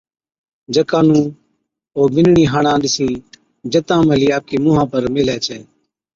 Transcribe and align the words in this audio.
جڪا 0.73 0.99
نُون 1.07 1.23
او 1.95 2.01
ٻِينڏڙِين 2.13 2.49
ھاڙان 2.51 2.77
ڏِسِين 2.83 3.13
جتان 3.71 4.01
مَھلِي 4.07 4.27
آپڪي 4.37 4.57
مُنھان 4.63 4.85
پر 4.91 5.03
ميلھي 5.13 5.37
ڇَي 5.45 5.59